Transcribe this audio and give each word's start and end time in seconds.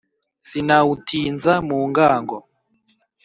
sinawutinza 0.47 1.53
mu 1.67 1.79
ngango 1.89 2.37